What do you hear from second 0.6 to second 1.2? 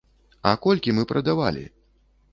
колькi мы